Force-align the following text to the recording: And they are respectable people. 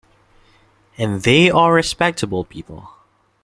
And 0.97 1.21
they 1.21 1.51
are 1.51 1.71
respectable 1.71 2.43
people. 2.43 2.89